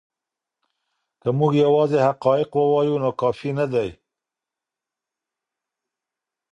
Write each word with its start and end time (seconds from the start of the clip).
که 1.21 1.29
موږ 1.37 1.51
یوازې 1.65 1.97
حقایق 2.07 2.49
ووایو 2.55 2.95
نو 3.03 3.09
کافی 3.21 3.49
نه 3.59 3.65
دی. 3.73 3.89